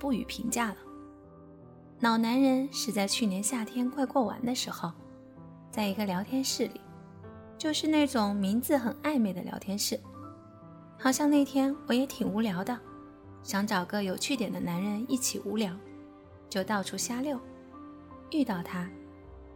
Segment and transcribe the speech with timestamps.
[0.00, 0.76] 不予评价了。
[2.00, 4.90] 老男人是在去年夏天快过完的时候，
[5.70, 6.80] 在一个聊天室里，
[7.58, 10.00] 就是那种名字很暧昧的聊天室。
[10.98, 12.78] 好像那天我也挺无聊的，
[13.42, 15.76] 想找个有趣点的男人一起无聊，
[16.48, 17.38] 就到处瞎溜。
[18.30, 18.88] 遇到他，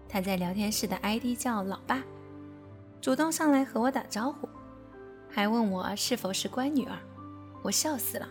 [0.07, 2.03] 他在聊天室的 ID 叫老爸，
[3.01, 4.47] 主动上来和我打招呼，
[5.31, 6.99] 还问我是否是乖女儿。
[7.63, 8.29] 我笑死了，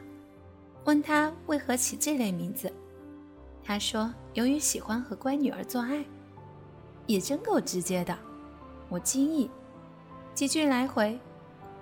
[0.86, 2.71] 问他为何起这类名字，
[3.63, 6.03] 他说由于喜欢和乖女儿做爱，
[7.07, 8.17] 也真够直接的。
[8.90, 9.49] 我惊异，
[10.34, 11.20] 几句来回，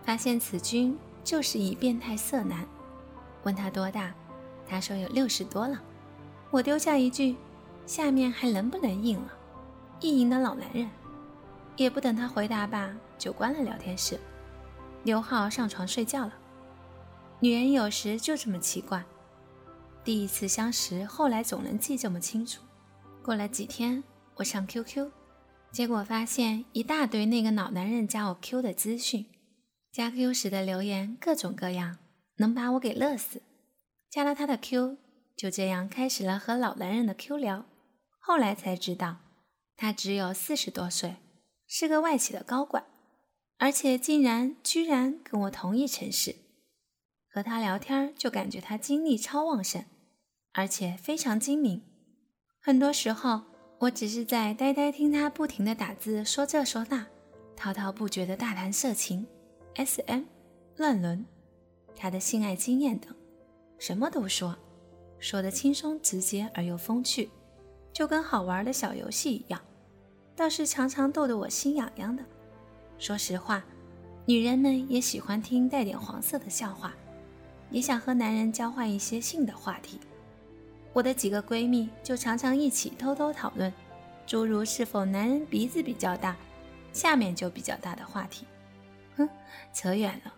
[0.03, 0.97] 发现此君。
[1.23, 2.65] 就是一变态色男，
[3.43, 4.11] 问他多大，
[4.67, 5.79] 他说有六十多了。
[6.49, 7.35] 我丢下一句，
[7.85, 9.31] 下面还能不能硬了？
[9.99, 10.89] 意淫的老男人，
[11.75, 14.19] 也不等他回答吧，就关了聊天室，
[15.03, 16.33] 刘浩上床睡觉了。
[17.43, 19.03] 女人有时就这么奇怪，
[20.03, 22.61] 第一次相识，后来总能记这么清楚。
[23.23, 24.03] 过了几天，
[24.35, 25.09] 我上 QQ，
[25.71, 29.25] 结果发现一大堆那个老男人加我 Q 的资讯。
[29.91, 31.97] 加 Q 时的留言各种各样，
[32.37, 33.41] 能把我给乐死。
[34.11, 34.97] 加了他的 Q，
[35.35, 37.65] 就这样开始了和老男人的 Q 聊。
[38.19, 39.17] 后来才知道，
[39.75, 41.15] 他只有四十多岁，
[41.65, 42.85] 是个外企的高管，
[43.57, 46.35] 而且竟然居然跟我同一城市。
[47.33, 49.85] 和他聊天就感觉他精力超旺盛，
[50.51, 51.81] 而且非常精明。
[52.59, 53.43] 很多时候，
[53.79, 57.07] 我只是在呆呆听他不停的打字，说这说那，
[57.55, 59.25] 滔滔不绝的大谈色情。
[59.75, 60.23] S.M.
[60.75, 61.25] 乱伦，
[61.95, 63.15] 他的性爱经验等，
[63.79, 64.53] 什么都说，
[65.17, 67.29] 说的轻松直接而又风趣，
[67.93, 69.61] 就跟好玩的小游戏一样，
[70.35, 72.21] 倒是常常逗得我心痒痒的。
[72.97, 73.63] 说实话，
[74.25, 76.93] 女人们也喜欢听带点黄色的笑话，
[77.71, 79.99] 也想和男人交换一些性的话题。
[80.93, 83.73] 我的几个闺蜜就常常一起偷偷讨论，
[84.27, 86.35] 诸如是否男人鼻子比较大，
[86.91, 88.45] 下面就比较大的话题。
[89.15, 89.27] 哼，
[89.73, 90.33] 扯远了。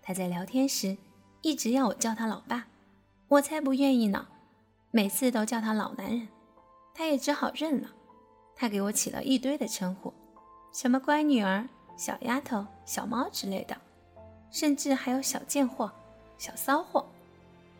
[0.00, 0.96] 他在聊天时
[1.42, 2.66] 一直要我叫他老爸，
[3.28, 4.28] 我才不愿意呢。
[4.92, 6.28] 每次都叫他老男人，
[6.94, 7.88] 他也只好认了。
[8.56, 10.12] 他给我起了一堆的称呼，
[10.72, 13.76] 什么乖女儿、小丫头、小猫之类的，
[14.50, 15.90] 甚至还有小贱货、
[16.40, 17.04] 小骚货。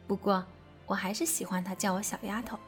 [0.06, 0.44] 不过
[0.84, 2.58] 我还是喜欢他叫我小丫头，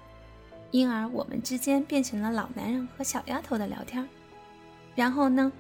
[0.71, 4.09] 因而我们之间变成了老男人和小丫头的聊天。
[4.95, 5.53] 然后呢？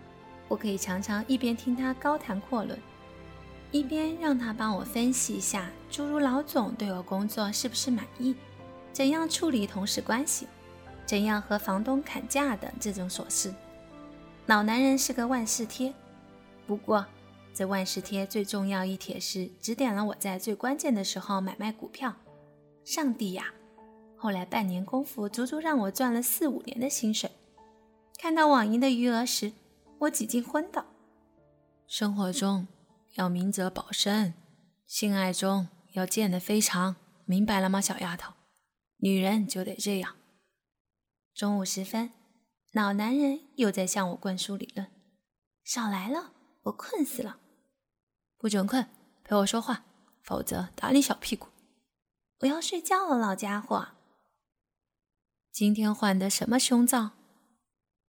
[0.48, 2.78] 我可以常常一边听他高谈阔论，
[3.70, 8.34] 一边让他帮我分析一下，诸如老总对我工作是不是满意，
[8.92, 10.46] 怎样处理同事关系，
[11.06, 13.54] 怎样和房东砍价的这种琐事。
[14.46, 15.92] 老男人是个万事贴，
[16.66, 17.06] 不过
[17.54, 22.14] 这万事贴最重要一帖是指点了我在最关键的时候买卖股票。
[22.84, 23.52] 上帝呀！
[24.16, 27.30] 后来半年功夫，足足让我赚了四五年的薪水。
[28.18, 29.52] 看到网银的余额时，
[29.98, 30.86] 我几近昏倒。
[31.86, 32.66] 生活中
[33.14, 34.32] 要明哲保身，
[34.86, 38.32] 性爱中要见得非常，明白了吗，小丫头？
[38.98, 40.14] 女人就得这样。
[41.34, 42.12] 中午时分，
[42.72, 44.86] 老男人又在向我灌输理论。
[45.64, 47.38] 少来了，我困死了。
[48.42, 48.88] 不准困，
[49.22, 49.84] 陪我说话，
[50.20, 51.46] 否则打你小屁股。
[52.40, 53.90] 我要睡觉了，老家伙。
[55.52, 57.12] 今天换的什么胸罩？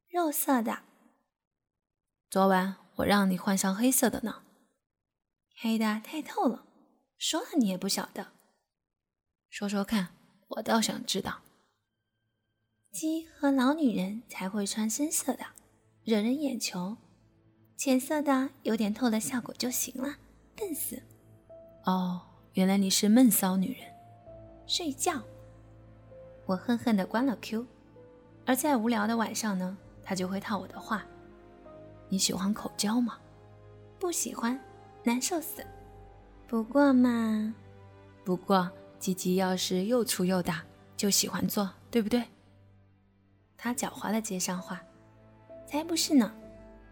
[0.09, 0.85] 肉色的。
[2.31, 4.43] 昨晚我让你换上黑色的呢，
[5.55, 6.65] 黑的太透了，
[7.19, 8.33] 说了你也不晓得。
[9.51, 10.17] 说说看，
[10.49, 11.43] 我倒想知道。
[12.91, 15.49] 鸡和老女人才会穿深色的，
[16.05, 16.97] 惹人眼球。
[17.85, 20.15] 浅色的有点透的效果就行了，
[20.55, 21.03] 笨死。
[21.83, 22.21] 哦，
[22.53, 23.93] 原来你是闷骚女人。
[24.69, 25.21] 睡觉。
[26.47, 27.67] 我恨恨地关了 Q。
[28.47, 31.05] 而在无聊的晚上呢，他就会套我的话。
[32.09, 33.19] 你喜欢口交吗？
[33.99, 34.57] 不喜欢，
[35.03, 35.67] 难受死。
[36.47, 37.53] 不过嘛，
[38.23, 38.71] 不过
[39.01, 40.63] 鸡鸡要是又粗又大，
[40.97, 42.23] 就喜欢做，对不对？
[43.57, 44.81] 他狡猾的接上话
[45.67, 46.33] ：“才不是呢，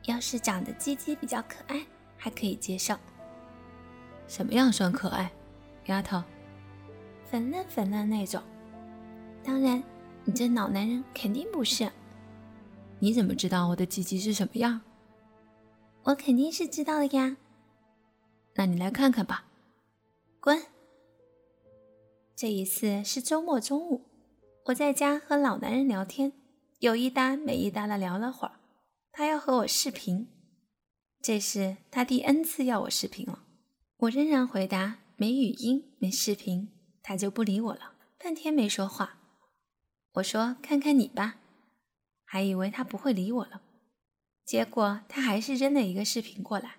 [0.07, 1.85] 要是长得鸡鸡比较可爱，
[2.17, 2.95] 还可以接受。
[4.27, 5.31] 什么样算可爱，
[5.87, 6.23] 丫头？
[7.27, 8.43] 粉嫩粉嫩那种。
[9.43, 9.83] 当然，
[10.25, 11.91] 你这老男人肯定不是。
[12.99, 14.81] 你怎么知道我的鸡鸡是什么样？”
[16.05, 17.37] 我肯定是知道的呀，
[18.55, 19.45] 那你来看看吧。
[20.41, 20.63] 滚！
[22.35, 24.07] 这一次是周末中午，
[24.67, 26.33] 我在家和老男人聊天，
[26.79, 28.60] 有一搭没一搭的聊了会儿。
[29.13, 30.29] 他要和我视频，
[31.21, 33.45] 这是他第 N 次要我视频了。
[33.97, 36.71] 我仍然回答没语音、没视频，
[37.03, 37.95] 他就不理我了。
[38.19, 39.19] 半天没说话。
[40.15, 41.37] 我说：“看看你吧。”
[42.25, 43.63] 还以为他不会理我了，
[44.45, 46.77] 结果他还是扔了一个视频过来。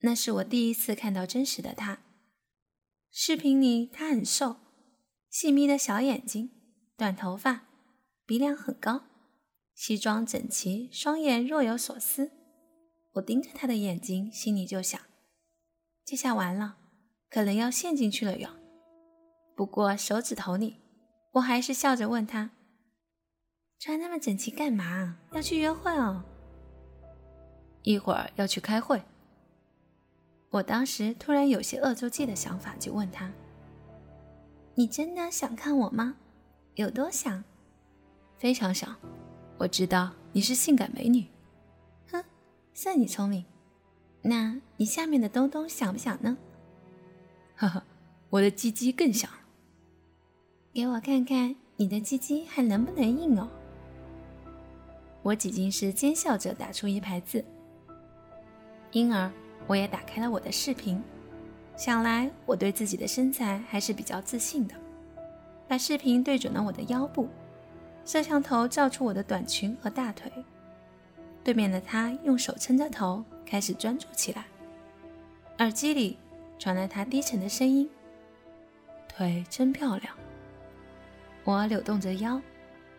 [0.00, 2.00] 那是我第一次看到真实的他。
[3.10, 4.56] 视频里他很瘦，
[5.28, 6.50] 细眯的小眼睛，
[6.96, 7.66] 短头发，
[8.24, 9.04] 鼻梁很高，
[9.74, 12.30] 西装整齐，双眼若有所思。
[13.14, 15.00] 我盯着他的眼睛，心里就想：
[16.04, 16.76] 这下完了，
[17.28, 18.48] 可能要陷进去了哟。
[19.56, 20.76] 不过手指头里，
[21.32, 22.50] 我还是笑着问他
[23.78, 25.18] ：“穿那么整齐干嘛？
[25.32, 26.24] 要去约会哦？
[27.82, 29.02] 一会儿要去开会。”
[30.50, 33.32] 我当时突然有些恶作剧的想法，就问他
[34.74, 36.16] ：“你真的想看我吗？
[36.74, 37.42] 有多想？
[38.38, 38.96] 非常想。
[39.58, 41.26] 我知道你是性感美女。
[42.10, 42.22] 哼，
[42.72, 43.44] 算你聪明。
[44.22, 46.36] 那你下面的东东想不想呢？
[47.56, 47.82] 呵呵，
[48.30, 49.30] 我的鸡鸡更想。
[50.72, 53.48] 给我看看你的鸡鸡还能不能硬哦。”
[55.22, 57.44] 我几近是奸笑着打出一排字，
[58.92, 59.30] 因而。
[59.66, 61.02] 我也打开了我的视频，
[61.74, 64.74] 想来我对自己的身材还是比较自信的。
[65.66, 67.26] 把视频对准了我的腰部，
[68.04, 70.30] 摄像头照出我的短裙和大腿。
[71.42, 74.44] 对面的他用手撑着头，开始专注起来。
[75.58, 76.18] 耳机里
[76.58, 77.88] 传来他低沉的声音
[79.08, 80.14] ：“腿真漂亮。”
[81.44, 82.40] 我扭动着腰，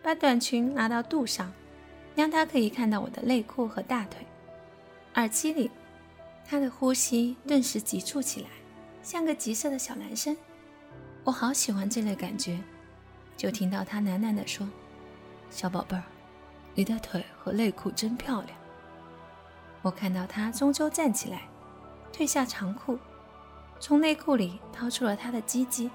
[0.02, 1.52] 把短裙拿到肚上，
[2.14, 4.26] 让他可以看到我的内裤和大腿。
[5.14, 5.70] 耳机里。
[6.48, 8.48] 他的呼吸顿时急促起来，
[9.02, 10.36] 像个急色的小男生。
[11.24, 12.60] 我好喜欢这类感觉。
[13.36, 14.64] 就听到他喃喃地说
[15.50, 16.02] ：“小宝贝儿，
[16.74, 18.58] 你的腿和内裤真漂亮。”
[19.82, 21.42] 我看到他终究站起来，
[22.12, 22.98] 褪下长裤，
[23.78, 25.90] 从内裤里掏出了他的鸡鸡，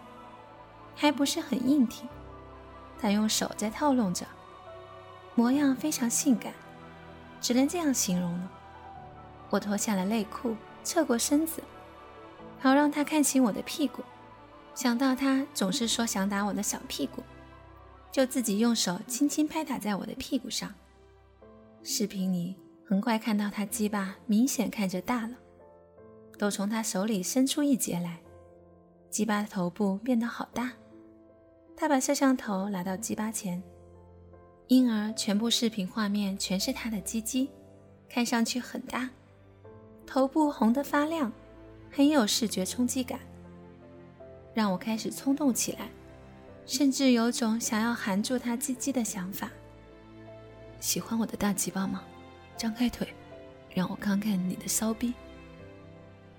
[0.96, 2.08] 还不是很硬挺。
[3.00, 4.26] 他用手在套弄着，
[5.36, 6.54] 模样非常性感，
[7.42, 8.52] 只能这样形容了。
[9.50, 11.62] 我脱下了内裤，侧过身子，
[12.62, 14.04] 好让他看清我的屁股。
[14.74, 17.22] 想到他总是说想打我的小屁股，
[18.12, 20.74] 就自己用手轻轻拍打在我的屁股上。
[21.82, 22.56] 视频里
[22.86, 25.36] 很快看到他鸡巴明显看着大了，
[26.38, 28.20] 都从他手里伸出一截来，
[29.10, 30.74] 鸡巴的头部变得好大。
[31.76, 33.64] 他把摄像头拿到鸡巴前，
[34.68, 37.50] 因而全部视频画面全是他的鸡鸡，
[38.08, 39.10] 看上去很大。
[40.06, 41.32] 头部红得发亮，
[41.90, 43.20] 很有视觉冲击感，
[44.54, 45.90] 让我开始冲动起来，
[46.66, 49.50] 甚至有种想要含住他鸡鸡的想法。
[50.80, 52.04] 喜欢我的大鸡巴吗？
[52.58, 53.14] 张开腿，
[53.74, 55.14] 让我看看你的骚逼。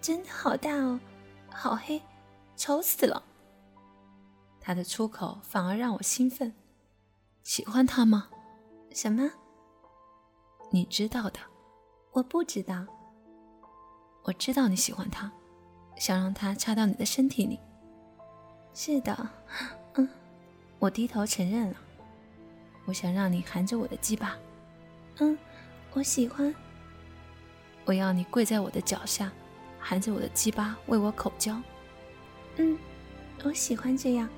[0.01, 0.99] 真的好大哦，
[1.51, 2.01] 好黑，
[2.57, 3.23] 丑死了。
[4.61, 6.53] 他的出口反而让我兴奋。
[7.43, 8.29] 喜欢他吗？
[8.93, 9.31] 什么？
[10.71, 11.39] 你知道的。
[12.13, 12.87] 我不知道。
[14.23, 15.31] 我知道你喜欢他，
[15.97, 17.59] 想让他插到你的身体里。
[18.73, 19.29] 是的，
[19.95, 20.09] 嗯，
[20.79, 21.77] 我低头承认了。
[22.85, 24.37] 我想让你含着我的鸡巴。
[25.19, 25.39] 嗯，
[25.93, 26.55] 我喜欢。
[27.85, 29.31] 我要你跪在我的脚下，
[29.79, 31.61] 含着我的鸡巴为我口交。
[32.57, 32.79] 嗯，
[33.45, 34.29] 我喜欢这样。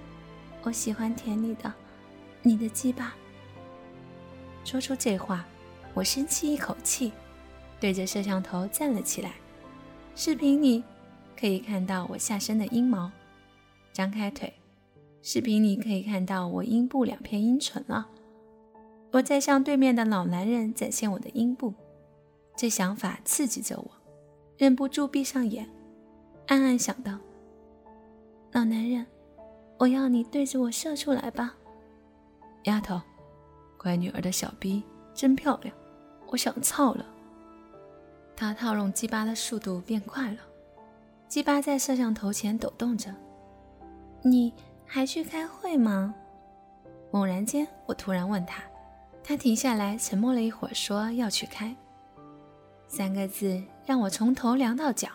[0.63, 1.73] 我喜欢舔你的，
[2.43, 3.15] 你的鸡巴。
[4.65, 5.45] 说出这话，
[5.93, 7.13] 我深吸一口气，
[7.79, 9.35] 对着摄像头站了起来。
[10.17, 10.83] 视频里
[11.39, 13.13] 可以看到我下身的阴毛，
[13.93, 14.53] 张开腿，
[15.27, 18.09] 视频里可以看到我阴部两片阴唇了。
[19.11, 21.73] 我在向对面的老男人展现我的阴部，
[22.55, 23.91] 这想法刺激着我，
[24.59, 25.67] 忍不住闭上眼，
[26.49, 27.19] 暗暗想到：
[28.53, 29.07] 老男人，
[29.79, 31.57] 我要你对着我射出来吧。
[32.65, 33.01] 丫头，
[33.79, 34.83] 乖女儿的小逼
[35.15, 35.75] 真漂亮，
[36.27, 37.07] 我想操了。
[38.37, 40.41] 他套用鸡巴的速度变快了，
[41.29, 43.11] 鸡巴在摄像头前抖动着。
[44.23, 44.53] 你
[44.87, 46.15] 还去开会吗？
[47.13, 48.63] 猛然间，我突然问他，
[49.23, 51.75] 他停下来，沉默了一会儿，说要去开。
[52.89, 55.11] 三个字让我从头凉到脚，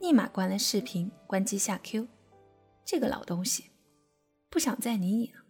[0.00, 2.06] 立马关了视频，关机下 Q。
[2.84, 3.70] 这个老东西，
[4.50, 5.40] 不想再理你了。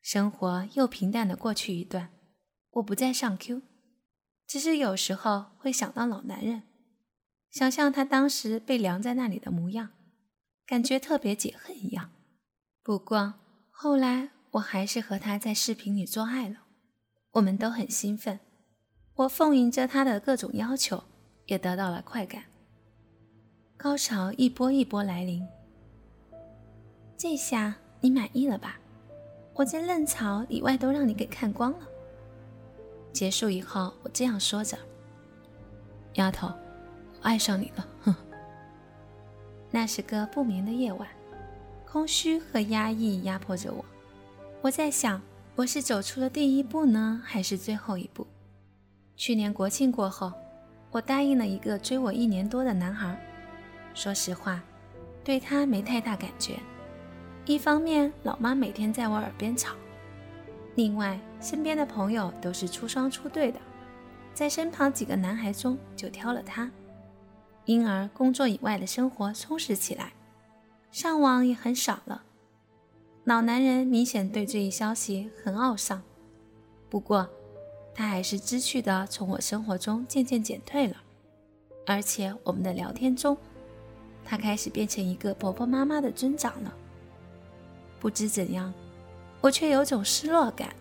[0.00, 2.10] 生活又平淡的过去一段，
[2.72, 3.62] 我不再上 Q。
[4.46, 6.62] 只是有时候会想到老男人，
[7.50, 9.90] 想象他当时被凉在那里的模样，
[10.68, 12.10] 感觉特别解恨一样。
[12.82, 13.32] 不过
[13.70, 16.56] 后来我还是和他在视频里做爱了，
[17.32, 18.38] 我们都很兴奋，
[19.14, 21.02] 我奉迎着他的各种要求，
[21.46, 22.44] 也得到了快感。
[23.78, 25.42] 高潮一波一波来临，
[27.16, 28.78] 这下你满意了吧？
[29.54, 31.88] 我这嫩草里外都让你给看光了。
[33.10, 34.76] 结束以后，我这样说着
[36.16, 38.14] ：“丫头，我爱上你了。”哼。
[39.70, 41.06] 那是个不眠的夜晚，
[41.86, 43.84] 空虚和压抑压迫着我。
[44.62, 45.20] 我在想，
[45.54, 48.26] 我是走出了第一步呢，还是最后一步？
[49.16, 50.32] 去年国庆过后，
[50.90, 53.18] 我答应了一个追我一年多的男孩。
[53.94, 54.62] 说实话，
[55.22, 56.54] 对他没太大感觉。
[57.44, 59.72] 一方面，老妈每天在我耳边吵；
[60.76, 63.58] 另外，身边的朋友都是出双出对的，
[64.34, 66.70] 在身旁几个男孩中就挑了他。
[67.68, 70.14] 因而，工作以外的生活充实起来，
[70.90, 72.22] 上网也很少了。
[73.24, 76.02] 老男人明显对这一消息很懊丧，
[76.88, 77.28] 不过。
[77.94, 80.96] 他还是知趣的从我生活中渐渐减退了，
[81.84, 83.36] 而且我们的聊天中，
[84.24, 86.72] 他开始变成一个婆婆妈妈的尊长了。
[87.98, 88.72] 不知怎样，
[89.40, 90.74] 我却有种失落感。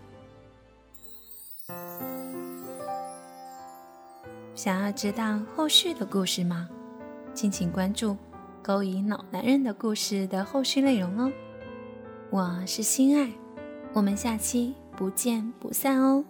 [4.55, 6.69] 想要知道后续的故事吗？
[7.37, 8.13] 敬请关注
[8.63, 11.31] 《勾引老男人的故事》的后续内容哦。
[12.31, 13.31] 我是心爱，
[13.93, 16.25] 我们下期不见不散哦。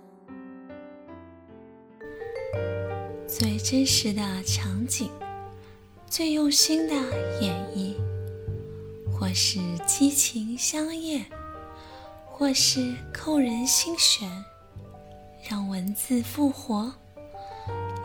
[3.26, 5.10] 最真实的场景，
[6.08, 6.94] 最用心的
[7.40, 7.96] 演绎，
[9.10, 11.26] 或是激情相艳，
[12.26, 14.30] 或是扣人心弦，
[15.50, 16.94] 让文字复活。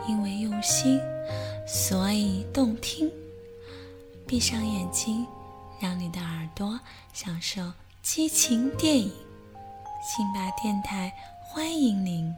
[0.07, 1.01] 因为用心，
[1.65, 3.11] 所以动听。
[4.25, 5.27] 闭上眼睛，
[5.79, 6.79] 让你的耳朵
[7.13, 7.61] 享受
[8.01, 9.11] 激情电影。
[10.01, 12.33] 辛巴电台欢迎您。